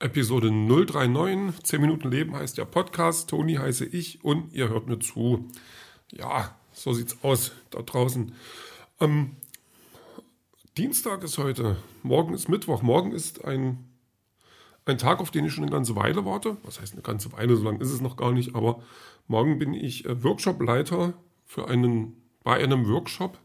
Episode 0.00 0.52
039, 0.52 1.60
10 1.64 1.80
Minuten 1.80 2.08
Leben 2.08 2.36
heißt 2.36 2.56
der 2.56 2.66
Podcast. 2.66 3.30
Toni 3.30 3.54
heiße 3.54 3.84
ich 3.84 4.24
und 4.24 4.52
ihr 4.52 4.68
hört 4.68 4.86
mir 4.86 5.00
zu. 5.00 5.48
Ja, 6.12 6.54
so 6.72 6.92
sieht's 6.92 7.18
aus 7.22 7.50
da 7.70 7.82
draußen. 7.82 8.32
Ähm, 9.00 9.32
Dienstag 10.76 11.24
ist 11.24 11.36
heute, 11.38 11.78
morgen 12.04 12.32
ist 12.32 12.48
Mittwoch. 12.48 12.80
Morgen 12.80 13.10
ist 13.10 13.44
ein, 13.44 13.88
ein 14.84 14.98
Tag, 14.98 15.18
auf 15.18 15.32
den 15.32 15.46
ich 15.46 15.52
schon 15.52 15.64
eine 15.64 15.72
ganze 15.72 15.96
Weile 15.96 16.24
warte. 16.24 16.58
Was 16.62 16.80
heißt 16.80 16.92
eine 16.92 17.02
ganze 17.02 17.32
Weile? 17.32 17.56
So 17.56 17.64
lange 17.64 17.80
ist 17.80 17.90
es 17.90 18.00
noch 18.00 18.16
gar 18.16 18.30
nicht. 18.30 18.54
Aber 18.54 18.80
morgen 19.26 19.58
bin 19.58 19.74
ich 19.74 20.04
äh, 20.04 20.22
Workshop-Leiter 20.22 21.14
für 21.44 21.66
einen, 21.66 22.22
bei 22.44 22.54
einem 22.62 22.88
Workshop 22.88 23.36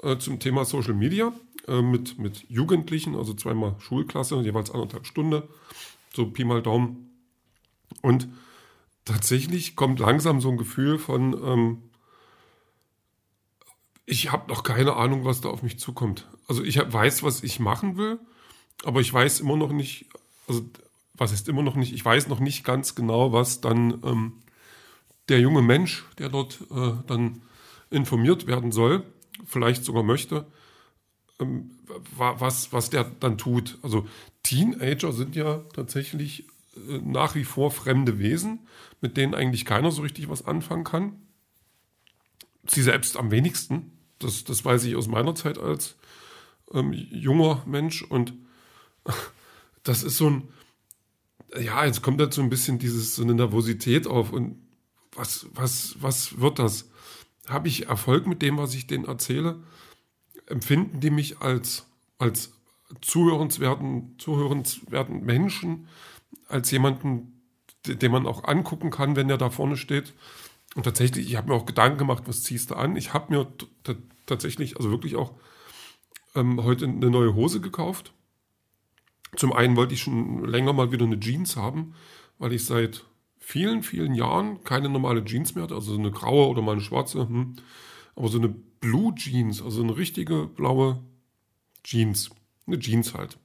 äh, 0.00 0.16
zum 0.16 0.38
Thema 0.38 0.64
Social 0.64 0.94
Media. 0.94 1.32
Äh, 1.68 1.82
mit, 1.82 2.18
mit 2.18 2.48
Jugendlichen, 2.48 3.14
also 3.14 3.34
zweimal 3.34 3.76
Schulklasse, 3.78 4.40
jeweils 4.40 4.72
anderthalb 4.72 5.06
Stunden, 5.06 5.42
so 6.12 6.26
Pi 6.26 6.44
mal 6.44 6.60
Daumen. 6.60 7.10
Und 8.00 8.28
tatsächlich 9.04 9.76
kommt 9.76 10.00
langsam 10.00 10.40
so 10.40 10.50
ein 10.50 10.56
Gefühl 10.56 10.98
von, 10.98 11.34
ähm, 11.44 11.82
ich 14.06 14.32
habe 14.32 14.48
noch 14.48 14.64
keine 14.64 14.96
Ahnung, 14.96 15.24
was 15.24 15.40
da 15.40 15.50
auf 15.50 15.62
mich 15.62 15.78
zukommt. 15.78 16.28
Also 16.48 16.64
ich 16.64 16.78
weiß, 16.78 17.22
was 17.22 17.44
ich 17.44 17.60
machen 17.60 17.96
will, 17.96 18.18
aber 18.84 19.00
ich 19.00 19.12
weiß 19.12 19.38
immer 19.38 19.56
noch 19.56 19.72
nicht, 19.72 20.06
also 20.48 20.68
was 21.14 21.30
ist 21.30 21.48
immer 21.48 21.62
noch 21.62 21.76
nicht, 21.76 21.92
ich 21.92 22.04
weiß 22.04 22.26
noch 22.26 22.40
nicht 22.40 22.64
ganz 22.64 22.96
genau, 22.96 23.32
was 23.32 23.60
dann 23.60 24.02
ähm, 24.04 24.42
der 25.28 25.38
junge 25.38 25.62
Mensch, 25.62 26.04
der 26.18 26.28
dort 26.28 26.60
äh, 26.72 26.94
dann 27.06 27.42
informiert 27.90 28.48
werden 28.48 28.72
soll, 28.72 29.04
vielleicht 29.46 29.84
sogar 29.84 30.02
möchte, 30.02 30.46
was, 32.16 32.72
was 32.72 32.90
der 32.90 33.04
dann 33.20 33.38
tut. 33.38 33.78
Also 33.82 34.06
Teenager 34.42 35.12
sind 35.12 35.36
ja 35.36 35.58
tatsächlich 35.74 36.46
äh, 36.76 36.98
nach 36.98 37.34
wie 37.34 37.44
vor 37.44 37.70
fremde 37.70 38.18
Wesen, 38.18 38.60
mit 39.00 39.16
denen 39.16 39.34
eigentlich 39.34 39.64
keiner 39.64 39.90
so 39.90 40.02
richtig 40.02 40.28
was 40.28 40.46
anfangen 40.46 40.84
kann. 40.84 41.16
Sie 42.66 42.82
selbst 42.82 43.16
am 43.16 43.30
wenigsten. 43.30 43.92
Das, 44.18 44.44
das 44.44 44.64
weiß 44.64 44.84
ich 44.84 44.96
aus 44.96 45.08
meiner 45.08 45.34
Zeit 45.34 45.58
als 45.58 45.96
ähm, 46.72 46.92
junger 46.92 47.62
Mensch. 47.66 48.02
Und 48.02 48.34
das 49.82 50.02
ist 50.02 50.16
so 50.16 50.30
ein, 50.30 50.48
ja, 51.60 51.84
jetzt 51.84 52.02
kommt 52.02 52.20
dazu 52.20 52.40
ein 52.40 52.50
bisschen 52.50 52.78
dieses, 52.78 53.16
so 53.16 53.22
eine 53.22 53.34
Nervosität 53.34 54.06
auf. 54.06 54.32
Und 54.32 54.56
was, 55.14 55.46
was, 55.52 55.96
was 56.00 56.40
wird 56.40 56.58
das? 56.58 56.88
Habe 57.48 57.68
ich 57.68 57.88
Erfolg 57.88 58.26
mit 58.26 58.40
dem, 58.40 58.56
was 58.56 58.74
ich 58.74 58.86
denen 58.86 59.04
erzähle? 59.04 59.60
Empfinden 60.52 61.00
die 61.00 61.10
mich 61.10 61.40
als, 61.40 61.86
als 62.18 62.52
zuhörenswerten, 63.00 64.14
zuhörenswerten 64.18 65.24
Menschen, 65.24 65.88
als 66.48 66.70
jemanden, 66.70 67.42
den 67.86 68.12
man 68.12 68.26
auch 68.26 68.44
angucken 68.44 68.90
kann, 68.90 69.16
wenn 69.16 69.30
er 69.30 69.38
da 69.38 69.50
vorne 69.50 69.76
steht. 69.76 70.12
Und 70.74 70.84
tatsächlich, 70.84 71.26
ich 71.26 71.36
habe 71.36 71.48
mir 71.48 71.54
auch 71.54 71.66
Gedanken 71.66 71.98
gemacht, 71.98 72.24
was 72.26 72.42
ziehst 72.42 72.70
du 72.70 72.76
an? 72.76 72.96
Ich 72.96 73.12
habe 73.12 73.32
mir 73.34 73.52
tatsächlich, 74.26 74.76
also 74.76 74.90
wirklich 74.90 75.16
auch 75.16 75.32
ähm, 76.34 76.62
heute 76.62 76.84
eine 76.84 77.10
neue 77.10 77.34
Hose 77.34 77.60
gekauft. 77.60 78.12
Zum 79.36 79.52
einen 79.52 79.76
wollte 79.76 79.94
ich 79.94 80.02
schon 80.02 80.44
länger 80.44 80.72
mal 80.72 80.92
wieder 80.92 81.06
eine 81.06 81.18
Jeans 81.18 81.56
haben, 81.56 81.94
weil 82.38 82.52
ich 82.52 82.64
seit 82.64 83.04
vielen, 83.38 83.82
vielen 83.82 84.14
Jahren 84.14 84.62
keine 84.64 84.88
normale 84.88 85.24
Jeans 85.24 85.54
mehr 85.54 85.64
hatte, 85.64 85.74
also 85.74 85.94
eine 85.94 86.10
graue 86.10 86.48
oder 86.48 86.62
mal 86.62 86.72
eine 86.72 86.80
schwarze, 86.80 87.20
hm, 87.20 87.56
aber 88.14 88.28
so 88.28 88.38
eine 88.38 88.54
Blue 88.82 89.14
Jeans, 89.14 89.62
also 89.62 89.80
eine 89.80 89.96
richtige 89.96 90.46
blaue 90.46 90.98
Jeans. 91.84 92.30
Eine 92.66 92.80
Jeans 92.80 93.14
halt. 93.14 93.38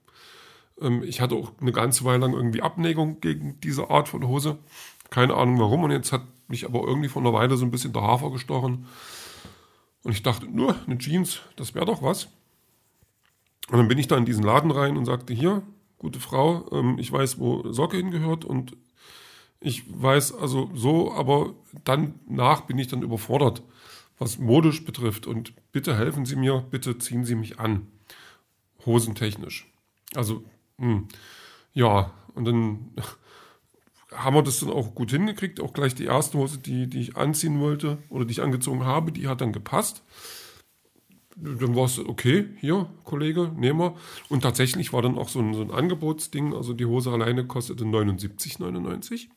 Ähm, 0.82 1.04
ich 1.04 1.22
hatte 1.22 1.36
auch 1.36 1.54
eine 1.62 1.72
ganze 1.72 2.04
Weile 2.04 2.18
lang 2.18 2.34
irgendwie 2.34 2.64
Abneigung 2.64 3.22
gegen 3.22 3.60
diese 3.62 3.92
Art 3.92 4.10
von 4.10 4.28
Hose. 4.28 4.58
Keine 5.12 5.36
Ahnung 5.36 5.60
warum. 5.60 5.84
Und 5.84 5.92
jetzt 5.92 6.12
hat 6.12 6.24
mich 6.48 6.66
aber 6.66 6.86
irgendwie 6.88 7.08
vor 7.08 7.22
einer 7.22 7.34
Weile 7.34 7.56
so 7.56 7.66
ein 7.66 7.72
bisschen 7.72 7.94
der 7.94 8.02
Hafer 8.02 8.32
gestochen. 8.32 8.88
Und 10.04 10.12
ich 10.12 10.24
dachte, 10.24 10.48
nur 10.48 10.76
eine 10.88 10.98
Jeans, 10.98 11.42
das 11.56 11.76
wäre 11.76 11.86
doch 11.86 12.02
was. 12.02 12.30
Und 13.70 13.78
dann 13.78 13.88
bin 13.88 14.00
ich 14.00 14.08
da 14.08 14.18
in 14.18 14.26
diesen 14.26 14.44
Laden 14.44 14.72
rein 14.72 14.98
und 14.98 15.06
sagte, 15.06 15.36
hier, 15.36 15.62
gute 16.00 16.20
Frau, 16.20 16.68
ähm, 16.72 16.98
ich 16.98 17.12
weiß, 17.12 17.38
wo 17.38 17.72
Socke 17.72 17.98
hingehört 17.98 18.44
und 18.44 18.76
ich 19.60 19.84
weiß 19.88 20.34
also 20.34 20.72
so, 20.74 21.12
aber 21.14 21.54
dann 21.84 22.16
nach 22.28 22.62
bin 22.62 22.80
ich 22.80 22.88
dann 22.88 23.04
überfordert 23.04 23.62
was 24.18 24.38
modisch 24.38 24.84
betrifft. 24.86 25.28
Und 25.28 25.54
bitte 25.72 25.96
helfen 25.96 26.26
Sie 26.26 26.36
mir, 26.36 26.66
bitte 26.70 26.98
ziehen 26.98 27.26
Sie 27.26 27.36
mich 27.36 27.60
an. 27.60 27.88
Hosentechnisch. 28.86 29.68
Also, 30.16 30.44
mh, 30.78 30.88
hm, 30.88 31.08
ja, 31.74 32.12
und 32.34 32.46
dann 32.46 32.92
haben 34.12 34.36
wir 34.36 34.44
das 34.44 34.60
dann 34.60 34.70
auch 34.70 34.96
gut 34.96 35.12
hingekriegt. 35.12 35.60
Auch 35.60 35.74
gleich 35.74 35.96
die 35.96 36.06
erste 36.06 36.38
Hose, 36.38 36.58
die, 36.60 36.88
die 36.88 37.02
ich 37.02 37.18
anziehen 37.18 37.60
wollte 37.60 37.98
oder 38.10 38.26
die 38.26 38.32
ich 38.32 38.42
angezogen 38.42 38.86
habe, 38.86 39.12
die 39.12 39.28
hat 39.28 39.42
dann 39.42 39.54
gepasst. 39.54 40.04
Dann 41.36 41.76
war 41.76 41.86
es 41.86 42.00
okay, 42.00 42.46
hier, 42.58 42.90
Kollege, 43.04 43.52
nehmen 43.56 43.80
wir. 43.80 43.96
Und 44.28 44.42
tatsächlich 44.42 44.92
war 44.92 45.04
dann 45.04 45.20
auch 45.20 45.30
so 45.30 45.40
ein, 45.40 45.54
so 45.54 45.62
ein 45.62 45.70
Angebotsding. 45.70 46.56
Also 46.56 46.74
die 46.74 46.86
Hose 46.86 47.12
alleine 47.12 47.46
kostete 47.46 47.84
79,99. 47.84 49.28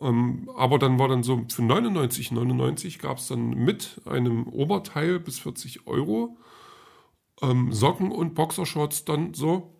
Ähm, 0.00 0.50
aber 0.56 0.78
dann 0.78 0.98
war 0.98 1.08
dann 1.08 1.22
so 1.22 1.44
für 1.48 1.62
99,99 1.62 2.34
99 2.34 2.98
gab 2.98 3.18
es 3.18 3.28
dann 3.28 3.50
mit 3.50 4.00
einem 4.06 4.46
Oberteil 4.48 5.20
bis 5.20 5.38
40 5.38 5.86
Euro 5.86 6.38
ähm, 7.42 7.72
Socken 7.72 8.10
und 8.10 8.34
Boxershorts 8.34 9.04
dann 9.04 9.34
so 9.34 9.74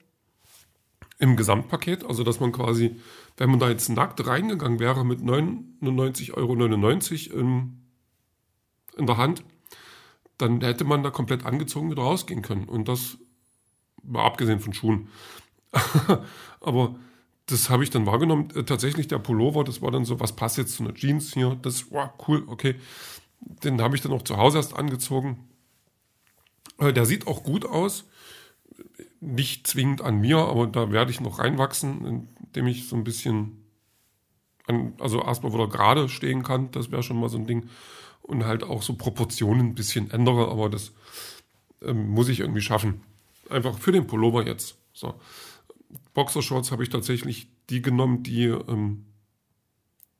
im 1.19 1.37
Gesamtpaket. 1.37 2.05
Also 2.05 2.23
dass 2.25 2.41
man 2.41 2.53
quasi, 2.53 2.97
wenn 3.37 3.51
man 3.51 3.61
da 3.61 3.69
jetzt 3.69 3.89
nackt 3.89 4.27
reingegangen 4.27 4.79
wäre 4.79 5.05
mit 5.05 5.21
99,99 5.21 6.35
Euro 6.35 6.55
in, 7.41 7.83
in 8.97 9.07
der 9.07 9.17
Hand, 9.17 9.45
dann 10.39 10.61
hätte 10.61 10.85
man 10.85 11.03
da 11.03 11.11
komplett 11.11 11.45
angezogen 11.45 11.91
wieder 11.91 12.03
rausgehen 12.03 12.43
können. 12.43 12.65
Und 12.65 12.89
das 12.89 13.19
war 14.03 14.25
abgesehen 14.25 14.61
von 14.61 14.73
Schuhen. 14.73 15.09
aber 16.61 16.97
das 17.51 17.71
habe 17.71 17.85
ich 17.85 17.91
dann 17.91 18.07
wahrgenommen. 18.07 18.51
Äh, 18.55 18.65
tatsächlich 18.65 19.09
der 19.09 19.19
Pullover, 19.19 19.65
das 19.65 19.83
war 19.83 19.91
dann 19.91 20.05
so, 20.05 20.21
was 20.21 20.35
passt 20.37 20.59
jetzt 20.59 20.77
zu 20.77 20.85
einer 20.85 20.95
Jeans 20.95 21.35
hier? 21.35 21.59
Das 21.63 21.91
war 21.91 22.15
wow, 22.19 22.29
cool, 22.29 22.45
okay. 22.47 22.77
Den 23.41 23.81
habe 23.81 23.97
ich 23.97 24.03
dann 24.03 24.13
auch 24.13 24.23
zu 24.23 24.37
Hause 24.37 24.59
erst 24.59 24.77
angezogen. 24.77 25.49
Äh, 26.79 26.93
der 26.93 27.07
sieht 27.07 27.27
auch 27.27 27.43
gut 27.43 27.65
aus. 27.65 28.05
Nicht 29.21 29.67
zwingend 29.67 30.01
an 30.01 30.21
mir, 30.21 30.39
aber 30.39 30.67
da 30.67 30.91
werde 30.93 31.11
ich 31.11 31.21
noch 31.21 31.39
reinwachsen, 31.39 32.29
indem 32.43 32.67
ich 32.67 32.89
so 32.89 32.97
ein 32.97 33.05
bisschen, 33.05 33.65
an, 34.67 34.95
also 34.99 35.23
erstmal 35.23 35.53
wieder 35.53 35.69
gerade 35.69 36.09
stehen 36.09 36.43
kann. 36.43 36.71
Das 36.71 36.91
wäre 36.91 37.03
schon 37.03 37.21
mal 37.21 37.29
so 37.29 37.39
ein 37.39 37.47
Ding. 37.47 37.69
Und 38.23 38.45
halt 38.45 38.63
auch 38.63 38.83
so 38.83 38.95
Proportionen 38.95 39.69
ein 39.69 39.75
bisschen 39.75 40.11
ändere, 40.11 40.49
aber 40.49 40.71
das 40.71 40.93
ähm, 41.83 42.09
muss 42.09 42.29
ich 42.29 42.41
irgendwie 42.41 42.61
schaffen. 42.61 43.03
Einfach 43.49 43.79
für 43.79 43.93
den 43.93 44.07
Pullover 44.07 44.47
jetzt. 44.47 44.77
So. 44.93 45.15
Boxershorts 46.15 46.73
habe 46.73 46.83
ich 46.83 46.89
tatsächlich 46.89 47.49
die 47.69 47.83
genommen, 47.83 48.23
die 48.23 48.45
ähm, 48.45 49.07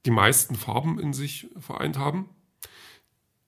die 0.07 0.11
meisten 0.11 0.55
Farben 0.55 0.99
in 0.99 1.13
sich 1.13 1.49
vereint 1.59 1.99
haben. 1.99 2.29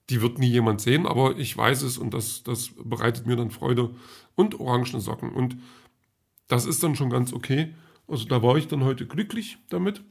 Die 0.09 0.21
wird 0.21 0.37
nie 0.37 0.49
jemand 0.49 0.81
sehen, 0.81 1.07
aber 1.07 1.37
ich 1.37 1.55
weiß 1.55 1.81
es 1.81 1.97
und 1.97 2.13
das, 2.13 2.43
das 2.43 2.71
bereitet 2.75 3.25
mir 3.25 3.35
dann 3.35 3.51
Freude. 3.51 3.95
Und 4.35 4.59
orangene 4.59 4.99
Socken. 4.99 5.31
Und 5.31 5.57
das 6.47 6.65
ist 6.65 6.83
dann 6.83 6.95
schon 6.95 7.09
ganz 7.09 7.33
okay. 7.33 7.73
Also 8.07 8.25
da 8.25 8.43
war 8.43 8.57
ich 8.57 8.67
dann 8.67 8.83
heute 8.83 9.05
glücklich 9.05 9.57
damit 9.69 10.03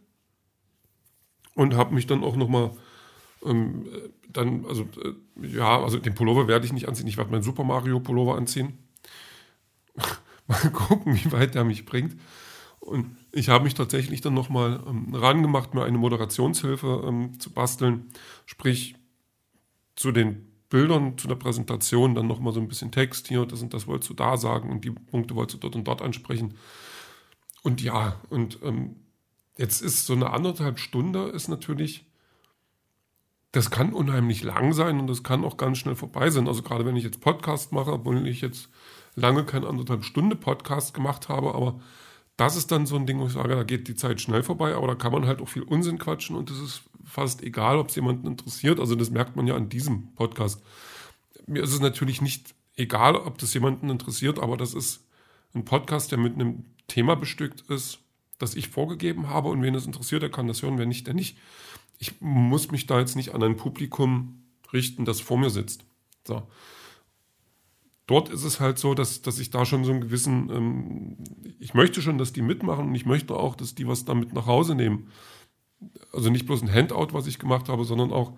und 1.54 1.74
habe 1.74 1.94
mich 1.94 2.06
dann 2.06 2.24
auch 2.24 2.36
nochmal 2.36 2.70
ähm, 3.44 3.86
dann, 4.30 4.64
also 4.66 4.88
äh, 5.02 5.46
ja, 5.46 5.82
also 5.82 5.98
den 5.98 6.14
Pullover 6.14 6.48
werde 6.48 6.64
ich 6.64 6.72
nicht 6.72 6.88
anziehen. 6.88 7.06
Ich 7.06 7.16
werde 7.16 7.30
meinen 7.30 7.42
Super 7.42 7.64
Mario 7.64 8.00
Pullover 8.00 8.36
anziehen. 8.36 8.78
Mal 10.46 10.70
gucken, 10.70 11.14
wie 11.14 11.32
weit 11.32 11.54
der 11.54 11.64
mich 11.64 11.84
bringt. 11.84 12.16
Und 12.80 13.16
ich 13.30 13.48
habe 13.48 13.64
mich 13.64 13.74
tatsächlich 13.74 14.20
dann 14.22 14.34
nochmal 14.34 14.82
ähm, 14.88 15.14
rangemacht, 15.14 15.72
mir 15.72 15.84
eine 15.84 15.98
Moderationshilfe 15.98 17.04
ähm, 17.06 17.38
zu 17.38 17.50
basteln. 17.50 18.10
Sprich, 18.44 18.96
zu 19.94 20.10
den 20.10 20.52
Bildern, 20.68 21.18
zu 21.18 21.28
der 21.28 21.34
Präsentation 21.34 22.14
dann 22.14 22.26
nochmal 22.26 22.52
so 22.52 22.60
ein 22.60 22.66
bisschen 22.66 22.90
Text 22.90 23.28
hier, 23.28 23.44
das 23.46 23.62
und 23.62 23.74
das 23.74 23.86
wolltest 23.86 24.10
du 24.10 24.14
da 24.14 24.36
sagen 24.36 24.70
und 24.70 24.84
die 24.84 24.90
Punkte 24.90 25.34
wolltest 25.34 25.56
du 25.56 25.60
dort 25.60 25.76
und 25.76 25.84
dort 25.84 26.02
ansprechen. 26.02 26.54
Und 27.62 27.82
ja, 27.82 28.20
und 28.30 28.58
ähm, 28.62 28.96
jetzt 29.58 29.82
ist 29.82 30.06
so 30.06 30.14
eine 30.14 30.30
anderthalb 30.30 30.78
Stunde 30.78 31.28
ist 31.28 31.48
natürlich, 31.48 32.06
das 33.52 33.70
kann 33.70 33.92
unheimlich 33.92 34.42
lang 34.42 34.72
sein 34.72 34.98
und 34.98 35.06
das 35.08 35.22
kann 35.22 35.44
auch 35.44 35.58
ganz 35.58 35.78
schnell 35.78 35.94
vorbei 35.94 36.30
sein. 36.30 36.48
Also 36.48 36.62
gerade 36.62 36.86
wenn 36.86 36.96
ich 36.96 37.04
jetzt 37.04 37.20
Podcast 37.20 37.70
mache, 37.72 37.92
obwohl 37.92 38.26
ich 38.26 38.40
jetzt 38.40 38.70
lange 39.14 39.44
keinen 39.44 39.64
anderthalb 39.64 40.04
Stunde 40.04 40.36
Podcast 40.36 40.94
gemacht 40.94 41.28
habe, 41.28 41.54
aber 41.54 41.80
das 42.36 42.56
ist 42.56 42.72
dann 42.72 42.86
so 42.86 42.96
ein 42.96 43.06
Ding, 43.06 43.18
wo 43.20 43.26
ich 43.26 43.32
sage, 43.32 43.54
da 43.54 43.62
geht 43.62 43.88
die 43.88 43.94
Zeit 43.94 44.20
schnell 44.20 44.42
vorbei, 44.42 44.74
aber 44.74 44.86
da 44.86 44.94
kann 44.94 45.12
man 45.12 45.26
halt 45.26 45.40
auch 45.40 45.48
viel 45.48 45.62
Unsinn 45.62 45.98
quatschen 45.98 46.34
und 46.34 46.50
es 46.50 46.58
ist 46.58 46.82
fast 47.04 47.42
egal, 47.42 47.76
ob 47.76 47.88
es 47.88 47.94
jemanden 47.94 48.26
interessiert. 48.26 48.80
Also 48.80 48.94
das 48.94 49.10
merkt 49.10 49.36
man 49.36 49.46
ja 49.46 49.54
an 49.54 49.68
diesem 49.68 50.14
Podcast. 50.14 50.62
Mir 51.46 51.62
ist 51.62 51.72
es 51.72 51.80
natürlich 51.80 52.22
nicht 52.22 52.54
egal, 52.76 53.16
ob 53.16 53.38
das 53.38 53.52
jemanden 53.54 53.90
interessiert, 53.90 54.38
aber 54.38 54.56
das 54.56 54.74
ist 54.74 55.04
ein 55.54 55.64
Podcast, 55.64 56.10
der 56.10 56.18
mit 56.18 56.34
einem 56.34 56.64
Thema 56.88 57.16
bestückt 57.16 57.62
ist, 57.70 57.98
das 58.38 58.54
ich 58.54 58.68
vorgegeben 58.68 59.28
habe 59.28 59.48
und 59.48 59.62
wen 59.62 59.74
es 59.74 59.86
interessiert, 59.86 60.22
der 60.22 60.30
kann 60.30 60.48
das 60.48 60.62
hören, 60.62 60.78
wer 60.78 60.86
nicht, 60.86 61.06
der 61.06 61.14
nicht. 61.14 61.38
Ich 61.98 62.20
muss 62.20 62.70
mich 62.70 62.86
da 62.86 62.98
jetzt 62.98 63.14
nicht 63.14 63.34
an 63.34 63.42
ein 63.42 63.56
Publikum 63.56 64.42
richten, 64.72 65.04
das 65.04 65.20
vor 65.20 65.38
mir 65.38 65.50
sitzt. 65.50 65.84
So. 66.24 66.42
Dort 68.06 68.30
ist 68.30 68.44
es 68.44 68.58
halt 68.58 68.78
so, 68.78 68.94
dass, 68.94 69.22
dass 69.22 69.38
ich 69.38 69.50
da 69.50 69.64
schon 69.64 69.84
so 69.84 69.92
einen 69.92 70.00
gewissen, 70.00 70.50
ähm, 70.50 71.16
ich 71.60 71.74
möchte 71.74 72.02
schon, 72.02 72.18
dass 72.18 72.32
die 72.32 72.42
mitmachen 72.42 72.88
und 72.88 72.94
ich 72.94 73.06
möchte 73.06 73.34
auch, 73.34 73.54
dass 73.54 73.74
die 73.74 73.86
was 73.86 74.04
damit 74.04 74.32
nach 74.32 74.46
Hause 74.46 74.74
nehmen. 74.74 75.08
Also 76.12 76.30
nicht 76.30 76.46
bloß 76.46 76.62
ein 76.62 76.72
Handout, 76.72 77.08
was 77.12 77.26
ich 77.26 77.38
gemacht 77.38 77.68
habe, 77.68 77.84
sondern 77.84 78.12
auch 78.12 78.36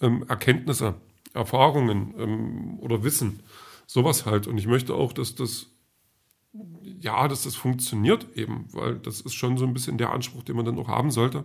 ähm, 0.00 0.24
Erkenntnisse, 0.28 0.94
Erfahrungen 1.32 2.14
ähm, 2.18 2.78
oder 2.80 3.02
Wissen. 3.02 3.42
Sowas 3.86 4.26
halt. 4.26 4.46
Und 4.46 4.58
ich 4.58 4.66
möchte 4.66 4.94
auch, 4.94 5.12
dass 5.12 5.34
das, 5.34 5.66
ja, 7.00 7.26
dass 7.28 7.42
das 7.42 7.56
funktioniert 7.56 8.28
eben, 8.36 8.68
weil 8.72 8.96
das 8.96 9.20
ist 9.20 9.34
schon 9.34 9.58
so 9.58 9.66
ein 9.66 9.74
bisschen 9.74 9.98
der 9.98 10.10
Anspruch, 10.10 10.44
den 10.44 10.56
man 10.56 10.64
dann 10.64 10.78
auch 10.78 10.88
haben 10.88 11.10
sollte. 11.10 11.44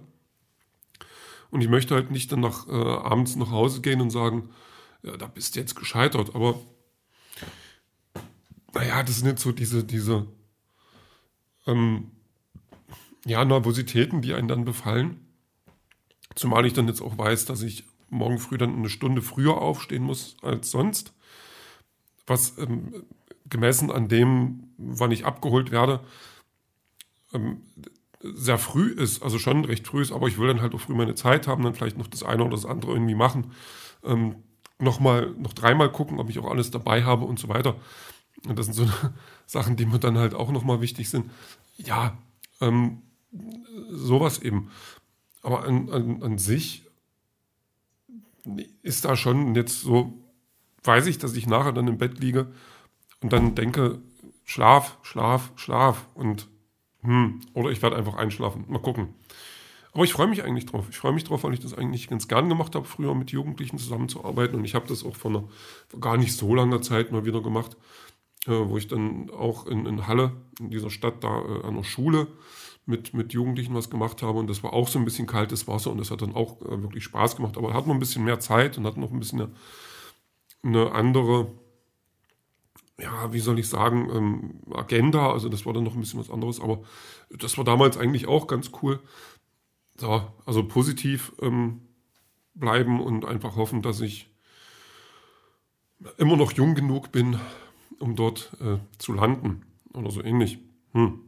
Und 1.51 1.61
ich 1.61 1.69
möchte 1.69 1.95
halt 1.95 2.11
nicht 2.11 2.31
dann 2.31 2.41
nach, 2.41 2.67
äh, 2.67 2.71
abends 2.71 3.35
nach 3.35 3.49
Hause 3.49 3.81
gehen 3.81 4.01
und 4.01 4.11
sagen, 4.11 4.49
ja, 5.01 5.17
da 5.17 5.27
bist 5.27 5.55
du 5.55 5.59
jetzt 5.59 5.75
gescheitert. 5.75 6.35
Aber 6.35 6.59
naja, 8.73 9.03
das 9.03 9.17
sind 9.17 9.27
jetzt 9.27 9.41
so 9.41 9.51
diese, 9.51 9.83
diese 9.83 10.27
ähm, 11.67 12.11
ja, 13.25 13.43
Nervositäten, 13.43 14.21
die 14.21 14.33
einen 14.33 14.47
dann 14.47 14.65
befallen. 14.65 15.25
Zumal 16.35 16.65
ich 16.65 16.73
dann 16.73 16.87
jetzt 16.87 17.01
auch 17.01 17.17
weiß, 17.17 17.45
dass 17.45 17.61
ich 17.61 17.83
morgen 18.09 18.39
früh 18.39 18.57
dann 18.57 18.75
eine 18.75 18.89
Stunde 18.89 19.21
früher 19.21 19.57
aufstehen 19.57 20.03
muss 20.03 20.37
als 20.41 20.71
sonst. 20.71 21.13
Was 22.27 22.57
ähm, 22.57 23.03
gemessen 23.49 23.91
an 23.91 24.07
dem, 24.07 24.69
wann 24.77 25.11
ich 25.11 25.25
abgeholt 25.25 25.71
werde, 25.71 26.01
ähm, 27.33 27.61
sehr 28.21 28.57
früh 28.57 28.91
ist, 28.91 29.23
also 29.23 29.39
schon 29.39 29.65
recht 29.65 29.87
früh 29.87 30.01
ist, 30.01 30.11
aber 30.11 30.27
ich 30.27 30.37
will 30.37 30.47
dann 30.47 30.61
halt 30.61 30.75
auch 30.75 30.81
früh 30.81 30.93
meine 30.93 31.15
Zeit 31.15 31.47
haben, 31.47 31.63
dann 31.63 31.73
vielleicht 31.73 31.97
noch 31.97 32.07
das 32.07 32.23
eine 32.23 32.43
oder 32.43 32.51
das 32.51 32.65
andere 32.65 32.91
irgendwie 32.91 33.15
machen, 33.15 33.51
ähm, 34.03 34.35
nochmal, 34.77 35.33
noch 35.37 35.53
dreimal 35.53 35.91
gucken, 35.91 36.19
ob 36.19 36.29
ich 36.29 36.39
auch 36.39 36.49
alles 36.49 36.71
dabei 36.71 37.03
habe 37.03 37.25
und 37.25 37.39
so 37.39 37.49
weiter. 37.49 37.75
Und 38.47 38.57
das 38.57 38.67
sind 38.67 38.75
so 38.75 38.87
Sachen, 39.45 39.75
die 39.75 39.85
mir 39.85 39.99
dann 39.99 40.17
halt 40.17 40.33
auch 40.33 40.51
nochmal 40.51 40.81
wichtig 40.81 41.09
sind. 41.09 41.29
Ja, 41.77 42.17
ähm, 42.61 43.01
sowas 43.89 44.39
eben. 44.39 44.71
Aber 45.41 45.63
an, 45.63 45.89
an, 45.89 46.23
an 46.23 46.37
sich 46.37 46.83
ist 48.81 49.05
da 49.05 49.15
schon 49.15 49.55
jetzt 49.55 49.81
so, 49.81 50.13
weiß 50.83 51.07
ich, 51.07 51.17
dass 51.17 51.35
ich 51.35 51.47
nachher 51.47 51.71
dann 51.71 51.87
im 51.87 51.97
Bett 51.97 52.19
liege 52.19 52.51
und 53.21 53.31
dann 53.33 53.55
denke, 53.55 54.01
Schlaf, 54.45 54.97
Schlaf, 55.03 55.51
Schlaf 55.55 56.07
und 56.15 56.47
hm, 57.01 57.41
oder 57.53 57.69
ich 57.69 57.81
werde 57.81 57.95
einfach 57.95 58.15
einschlafen. 58.15 58.65
Mal 58.67 58.81
gucken. 58.81 59.13
Aber 59.93 60.03
ich 60.03 60.13
freue 60.13 60.27
mich 60.27 60.43
eigentlich 60.43 60.65
drauf. 60.65 60.85
Ich 60.89 60.97
freue 60.97 61.13
mich 61.13 61.23
drauf, 61.23 61.43
weil 61.43 61.53
ich 61.53 61.59
das 61.59 61.73
eigentlich 61.73 62.07
ganz 62.07 62.27
gern 62.27 62.49
gemacht 62.49 62.75
habe, 62.75 62.85
früher 62.85 63.15
mit 63.15 63.31
Jugendlichen 63.31 63.77
zusammenzuarbeiten. 63.77 64.55
Und 64.57 64.65
ich 64.65 64.75
habe 64.75 64.87
das 64.87 65.03
auch 65.03 65.15
vor, 65.15 65.49
vor 65.87 65.99
gar 65.99 66.17
nicht 66.17 66.33
so 66.35 66.53
langer 66.53 66.81
Zeit 66.81 67.11
mal 67.11 67.25
wieder 67.25 67.41
gemacht, 67.41 67.77
äh, 68.49 68.69
wo 68.69 68.77
ich 68.77 68.87
dann 68.87 69.29
auch 69.29 69.65
in, 69.67 69.85
in 69.85 70.07
Halle, 70.07 70.31
in 70.59 70.69
dieser 70.69 70.89
Stadt, 70.89 71.23
da 71.23 71.41
äh, 71.41 71.67
an 71.67 71.75
der 71.75 71.83
Schule 71.83 72.27
mit, 72.85 73.13
mit 73.13 73.33
Jugendlichen 73.33 73.75
was 73.75 73.89
gemacht 73.89 74.21
habe. 74.21 74.39
Und 74.39 74.49
das 74.49 74.63
war 74.63 74.73
auch 74.73 74.87
so 74.87 74.99
ein 74.99 75.05
bisschen 75.05 75.27
kaltes 75.27 75.67
Wasser 75.67 75.91
und 75.91 75.99
das 75.99 76.11
hat 76.11 76.21
dann 76.21 76.35
auch 76.35 76.61
äh, 76.61 76.81
wirklich 76.81 77.03
Spaß 77.03 77.35
gemacht. 77.35 77.57
Aber 77.57 77.73
hat 77.73 77.87
noch 77.87 77.93
ein 77.93 77.99
bisschen 77.99 78.25
mehr 78.25 78.39
Zeit 78.39 78.77
und 78.77 78.85
hat 78.85 78.97
noch 78.97 79.11
ein 79.11 79.19
bisschen 79.19 79.41
eine, 79.41 79.51
eine 80.63 80.91
andere 80.91 81.51
ja, 83.01 83.31
wie 83.31 83.39
soll 83.39 83.59
ich 83.59 83.69
sagen, 83.69 84.09
ähm, 84.13 84.59
Agenda. 84.73 85.31
Also 85.31 85.49
das 85.49 85.65
war 85.65 85.73
dann 85.73 85.83
noch 85.83 85.93
ein 85.93 86.01
bisschen 86.01 86.19
was 86.19 86.29
anderes, 86.29 86.59
aber 86.59 86.81
das 87.29 87.57
war 87.57 87.63
damals 87.63 87.97
eigentlich 87.97 88.27
auch 88.27 88.47
ganz 88.47 88.71
cool. 88.81 88.99
So, 89.97 90.21
also 90.45 90.67
positiv 90.67 91.33
ähm, 91.41 91.81
bleiben 92.55 92.99
und 92.99 93.25
einfach 93.25 93.55
hoffen, 93.55 93.81
dass 93.81 94.01
ich 94.01 94.29
immer 96.17 96.37
noch 96.37 96.51
jung 96.53 96.75
genug 96.75 97.11
bin, 97.11 97.39
um 97.99 98.15
dort 98.15 98.55
äh, 98.61 98.77
zu 98.97 99.13
landen 99.13 99.63
oder 99.93 100.11
so 100.11 100.23
ähnlich. 100.23 100.59
Hm. 100.93 101.21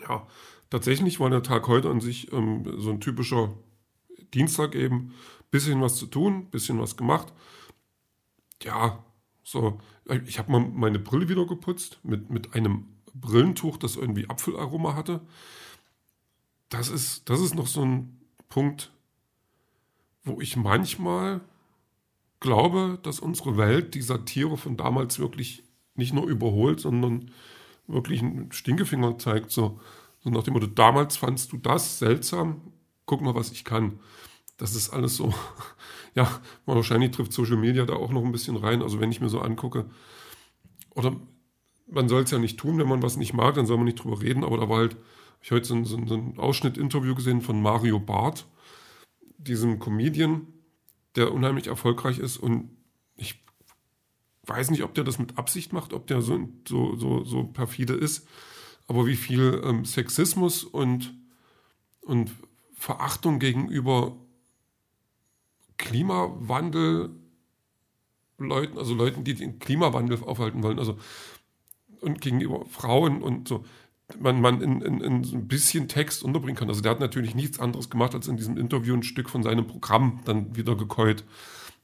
Ja, 0.00 0.26
tatsächlich 0.70 1.20
war 1.20 1.30
der 1.30 1.42
Tag 1.42 1.68
heute 1.68 1.90
an 1.90 2.00
sich 2.00 2.32
ähm, 2.32 2.64
so 2.78 2.90
ein 2.90 3.00
typischer 3.00 3.54
Dienstag 4.34 4.74
eben. 4.74 5.14
Bisschen 5.50 5.80
was 5.80 5.96
zu 5.96 6.06
tun, 6.06 6.50
bisschen 6.50 6.80
was 6.80 6.96
gemacht. 6.96 7.32
Ja, 8.62 9.04
so, 9.42 9.80
ich 10.26 10.38
habe 10.38 10.50
mal 10.50 10.60
meine 10.60 10.98
Brille 10.98 11.28
wieder 11.28 11.46
geputzt 11.46 12.00
mit, 12.02 12.30
mit 12.30 12.54
einem 12.54 12.88
Brillentuch, 13.14 13.76
das 13.76 13.96
irgendwie 13.96 14.28
Apfelaroma 14.28 14.94
hatte. 14.94 15.20
Das 16.68 16.88
ist, 16.88 17.30
das 17.30 17.40
ist 17.40 17.54
noch 17.54 17.68
so 17.68 17.84
ein 17.84 18.20
Punkt, 18.48 18.92
wo 20.24 20.40
ich 20.40 20.56
manchmal 20.56 21.40
glaube, 22.40 22.98
dass 23.02 23.20
unsere 23.20 23.56
Welt 23.56 23.94
die 23.94 24.02
Satire 24.02 24.56
von 24.56 24.76
damals 24.76 25.18
wirklich 25.18 25.62
nicht 25.98 26.12
nur 26.12 26.26
überholt, 26.26 26.80
sondern 26.80 27.30
wirklich 27.86 28.22
einen 28.22 28.52
Stinkefinger 28.52 29.18
zeigt. 29.18 29.50
So, 29.50 29.80
so 30.20 30.30
nach 30.30 30.42
dem 30.42 30.54
Motto, 30.54 30.66
damals 30.66 31.16
fandst 31.16 31.52
du 31.52 31.56
das 31.56 31.98
seltsam, 31.98 32.60
guck 33.04 33.20
mal, 33.20 33.34
was 33.34 33.52
ich 33.52 33.64
kann. 33.64 33.98
Das 34.56 34.74
ist 34.74 34.90
alles 34.90 35.16
so, 35.16 35.34
ja, 36.14 36.28
wahrscheinlich 36.64 37.10
trifft 37.10 37.32
Social 37.32 37.56
Media 37.56 37.84
da 37.84 37.94
auch 37.94 38.10
noch 38.10 38.24
ein 38.24 38.32
bisschen 38.32 38.56
rein. 38.56 38.82
Also 38.82 39.00
wenn 39.00 39.10
ich 39.10 39.20
mir 39.20 39.28
so 39.28 39.40
angucke, 39.40 39.86
oder 40.94 41.14
man 41.86 42.08
soll 42.08 42.22
es 42.22 42.30
ja 42.30 42.38
nicht 42.38 42.58
tun, 42.58 42.78
wenn 42.78 42.88
man 42.88 43.02
was 43.02 43.16
nicht 43.16 43.34
mag, 43.34 43.54
dann 43.54 43.66
soll 43.66 43.76
man 43.76 43.84
nicht 43.84 44.02
drüber 44.02 44.20
reden, 44.20 44.44
aber 44.44 44.58
da 44.58 44.68
war 44.68 44.78
halt, 44.78 44.96
ich 45.40 45.50
habe 45.50 45.60
heute 45.60 45.68
so, 45.68 45.84
so, 45.84 46.06
so 46.06 46.14
ein 46.14 46.38
Ausschnitt-Interview 46.38 47.14
gesehen 47.14 47.42
von 47.42 47.60
Mario 47.62 48.00
Barth, 48.00 48.46
diesem 49.38 49.78
Comedian, 49.78 50.46
der 51.14 51.32
unheimlich 51.32 51.68
erfolgreich 51.68 52.18
ist 52.18 52.38
und 52.38 52.70
ich 53.16 53.45
weiß 54.46 54.70
nicht, 54.70 54.82
ob 54.82 54.94
der 54.94 55.04
das 55.04 55.18
mit 55.18 55.38
Absicht 55.38 55.72
macht, 55.72 55.92
ob 55.92 56.06
der 56.06 56.22
so, 56.22 56.48
so, 56.66 56.96
so, 56.96 57.24
so 57.24 57.44
perfide 57.44 57.94
ist, 57.94 58.26
aber 58.86 59.06
wie 59.06 59.16
viel 59.16 59.60
ähm, 59.64 59.84
Sexismus 59.84 60.64
und, 60.64 61.14
und 62.00 62.30
Verachtung 62.74 63.38
gegenüber 63.38 64.16
Klimawandel 65.76 67.10
Leuten, 68.38 68.78
also 68.78 68.94
Leuten, 68.94 69.24
die 69.24 69.34
den 69.34 69.58
Klimawandel 69.58 70.22
aufhalten 70.22 70.62
wollen, 70.62 70.78
also 70.78 70.98
und 72.00 72.20
gegenüber 72.20 72.64
Frauen 72.66 73.22
und 73.22 73.48
so, 73.48 73.64
man, 74.20 74.40
man 74.40 74.60
in, 74.60 74.82
in, 74.82 75.00
in 75.00 75.24
so 75.24 75.36
ein 75.36 75.48
bisschen 75.48 75.88
Text 75.88 76.22
unterbringen 76.22 76.56
kann. 76.56 76.68
Also 76.68 76.80
der 76.80 76.92
hat 76.92 77.00
natürlich 77.00 77.34
nichts 77.34 77.58
anderes 77.58 77.90
gemacht, 77.90 78.14
als 78.14 78.28
in 78.28 78.36
diesem 78.36 78.56
Interview 78.56 78.94
ein 78.94 79.02
Stück 79.02 79.30
von 79.30 79.42
seinem 79.42 79.66
Programm 79.66 80.20
dann 80.24 80.54
wieder 80.54 80.76
gekäut. 80.76 81.24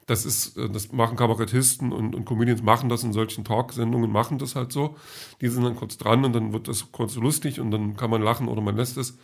Das 0.06 0.25
ist, 0.25 0.56
äh, 0.56 0.68
das 0.68 0.92
machen 0.92 1.16
Kabarettisten 1.16 1.92
und, 1.92 2.14
und 2.14 2.25
Comedians 2.25 2.62
machen 2.62 2.88
das 2.88 3.04
in 3.04 3.12
solchen 3.12 3.44
Talksendungen, 3.44 4.11
machen 4.11 4.38
das 4.38 4.54
halt 4.56 4.73
so. 4.73 4.97
Die 5.40 5.49
sind 5.49 5.64
dann 5.64 5.76
kurz 5.76 5.99
dran 5.99 6.25
und 6.25 6.32
dann 6.32 6.52
wird 6.52 6.68
das 6.68 6.92
kurz 6.92 7.14
lustig 7.16 7.61
und 7.61 7.71
dann 7.71 7.97
kann 7.97 8.11
man 8.11 8.23
lachen 8.23 8.49
oder 8.49 8.61
man 8.61 8.76
lässt 8.76 8.97
es. 8.97 9.18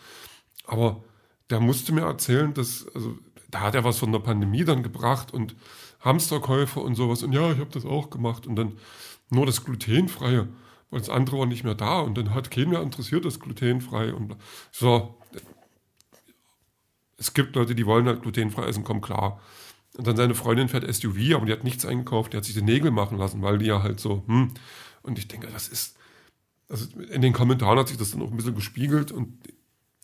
Aber 0.66 1.02
der 1.50 1.60
musste 1.60 1.92
mir 1.92 2.02
erzählen, 2.02 2.52
dass, 2.54 2.86
also 2.94 3.16
da 3.50 3.60
hat 3.60 3.74
er 3.74 3.84
was 3.84 3.98
von 3.98 4.12
der 4.12 4.18
Pandemie 4.18 4.64
dann 4.64 4.82
gebracht 4.82 5.32
und 5.32 5.56
Hamsterkäufer 6.00 6.82
und 6.82 6.94
sowas. 6.94 7.22
Und 7.22 7.32
ja, 7.32 7.50
ich 7.52 7.58
habe 7.58 7.70
das 7.70 7.84
auch 7.84 8.10
gemacht. 8.10 8.46
Und 8.46 8.56
dann 8.56 8.78
nur 9.30 9.46
das 9.46 9.64
Glutenfreie, 9.64 10.48
weil 10.90 11.00
das 11.00 11.10
andere 11.10 11.38
war 11.38 11.46
nicht 11.46 11.64
mehr 11.64 11.74
da. 11.74 12.00
Und 12.00 12.16
dann 12.18 12.34
hat 12.34 12.50
keinen 12.50 12.70
mehr 12.70 12.82
interessiert, 12.82 13.24
das 13.24 13.40
Glutenfrei. 13.40 14.12
Und 14.12 14.36
so, 14.70 15.18
es 17.16 17.34
gibt 17.34 17.56
Leute, 17.56 17.74
die 17.74 17.86
wollen 17.86 18.06
halt 18.06 18.22
glutenfrei 18.22 18.66
essen, 18.66 18.84
komm 18.84 19.00
klar. 19.00 19.40
Und 19.98 20.06
dann 20.06 20.16
seine 20.16 20.36
Freundin 20.36 20.68
fährt 20.68 20.84
SUV, 20.94 21.34
aber 21.34 21.46
die 21.46 21.52
hat 21.52 21.64
nichts 21.64 21.84
eingekauft, 21.84 22.32
die 22.32 22.36
hat 22.36 22.44
sich 22.44 22.54
die 22.54 22.62
Nägel 22.62 22.92
machen 22.92 23.18
lassen, 23.18 23.42
weil 23.42 23.58
die 23.58 23.66
ja 23.66 23.82
halt 23.82 23.98
so, 23.98 24.22
hm. 24.28 24.54
Und 25.02 25.18
ich 25.18 25.26
denke, 25.26 25.48
das 25.48 25.66
ist, 25.66 25.96
also 26.68 26.86
in 27.00 27.20
den 27.20 27.32
Kommentaren 27.32 27.78
hat 27.80 27.88
sich 27.88 27.96
das 27.96 28.12
dann 28.12 28.22
auch 28.22 28.30
ein 28.30 28.36
bisschen 28.36 28.54
gespiegelt 28.54 29.10
und 29.10 29.36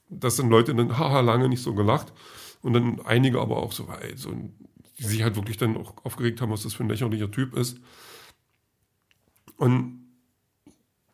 das 0.09 0.35
sind 0.35 0.51
Leute 0.51 0.75
dann, 0.75 0.99
haha, 0.99 1.21
lange 1.21 1.49
nicht 1.49 1.63
so 1.63 1.75
gelacht. 1.75 2.13
Und 2.61 2.73
dann 2.73 3.01
einige 3.05 3.41
aber 3.41 3.59
auch 3.59 3.71
so, 3.71 3.87
ey, 4.01 4.17
so, 4.17 4.33
die 4.99 5.05
sich 5.05 5.23
halt 5.23 5.37
wirklich 5.37 5.59
dann 5.59 5.77
auch 5.77 5.95
aufgeregt 6.05 6.41
haben, 6.41 6.51
was 6.51 6.65
das 6.65 6.75
für 6.75 6.83
ein 6.83 6.89
lächerlicher 6.89 7.31
Typ 7.31 7.57
ist. 7.57 7.79
Und 9.57 10.01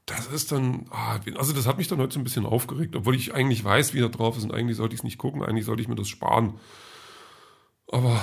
das 0.06 0.26
ist 0.26 0.52
dann, 0.52 0.86
ah, 0.90 1.20
also 1.36 1.52
das 1.52 1.66
hat 1.66 1.76
mich 1.76 1.88
dann 1.88 1.98
heute 1.98 2.14
so 2.14 2.20
ein 2.20 2.24
bisschen 2.24 2.46
aufgeregt, 2.46 2.96
obwohl 2.96 3.14
ich 3.14 3.34
eigentlich 3.34 3.62
weiß, 3.62 3.92
wie 3.92 4.00
er 4.00 4.08
drauf 4.08 4.38
ist 4.38 4.44
und 4.44 4.54
eigentlich 4.54 4.78
sollte 4.78 4.94
ich 4.94 5.00
es 5.00 5.04
nicht 5.04 5.18
gucken, 5.18 5.42
eigentlich 5.42 5.66
sollte 5.66 5.82
ich 5.82 5.88
mir 5.88 5.96
das 5.96 6.08
sparen. 6.08 6.54
Aber 7.88 8.20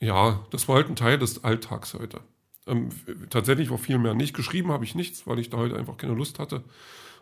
ja, 0.00 0.44
das 0.50 0.68
war 0.68 0.76
halt 0.76 0.88
ein 0.88 0.96
Teil 0.96 1.18
des 1.18 1.44
Alltags 1.44 1.94
heute. 1.94 2.20
Ähm, 2.66 2.88
tatsächlich 3.30 3.70
war 3.70 3.78
viel 3.78 3.98
mehr 3.98 4.14
nicht. 4.14 4.34
Geschrieben 4.34 4.72
habe 4.72 4.84
ich 4.84 4.94
nichts, 4.94 5.26
weil 5.26 5.38
ich 5.38 5.50
da 5.50 5.58
heute 5.58 5.76
einfach 5.76 5.96
keine 5.96 6.14
Lust 6.14 6.38
hatte. 6.38 6.64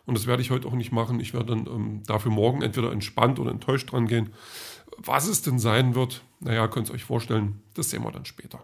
Und 0.05 0.17
das 0.17 0.27
werde 0.27 0.41
ich 0.41 0.51
heute 0.51 0.67
auch 0.67 0.73
nicht 0.73 0.91
machen. 0.91 1.19
Ich 1.19 1.33
werde 1.33 1.55
dann 1.55 1.67
ähm, 1.67 2.03
dafür 2.05 2.31
morgen 2.31 2.61
entweder 2.61 2.91
entspannt 2.91 3.39
oder 3.39 3.51
enttäuscht 3.51 3.91
dran 3.91 4.07
gehen. 4.07 4.33
Was 4.97 5.27
es 5.27 5.41
denn 5.41 5.59
sein 5.59 5.95
wird, 5.95 6.23
naja, 6.39 6.67
könnt 6.67 6.89
ihr 6.89 6.93
euch 6.93 7.03
vorstellen, 7.03 7.61
das 7.73 7.89
sehen 7.89 8.03
wir 8.03 8.11
dann 8.11 8.25
später. 8.25 8.61